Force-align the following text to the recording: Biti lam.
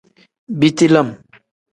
Biti 0.59 0.87
lam. 0.93 1.09